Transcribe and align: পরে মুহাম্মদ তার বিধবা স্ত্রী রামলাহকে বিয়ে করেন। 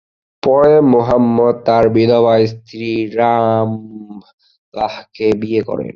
পরে 0.43 0.75
মুহাম্মদ 0.93 1.55
তার 1.65 1.85
বিধবা 1.89 2.33
স্ত্রী 2.47 2.89
রামলাহকে 3.17 4.27
বিয়ে 5.41 5.61
করেন। 5.63 5.89